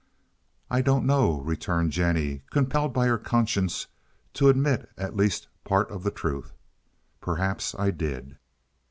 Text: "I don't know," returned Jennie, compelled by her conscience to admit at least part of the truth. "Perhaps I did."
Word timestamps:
"I 0.67 0.81
don't 0.81 1.05
know," 1.05 1.41
returned 1.41 1.91
Jennie, 1.91 2.41
compelled 2.49 2.91
by 2.91 3.05
her 3.05 3.19
conscience 3.19 3.85
to 4.33 4.49
admit 4.49 4.89
at 4.97 5.15
least 5.15 5.47
part 5.63 5.91
of 5.91 6.01
the 6.01 6.09
truth. 6.09 6.53
"Perhaps 7.21 7.75
I 7.77 7.91
did." 7.91 8.35